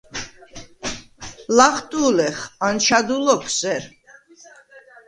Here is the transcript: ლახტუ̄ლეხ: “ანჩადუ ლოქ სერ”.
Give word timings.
ლახტუ̄ლეხ: 1.57 2.37
“ანჩადუ 2.67 3.17
ლოქ 3.25 3.43
სერ”. 3.57 3.83